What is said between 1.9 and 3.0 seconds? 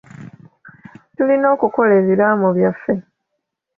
ebiraamo byaffe.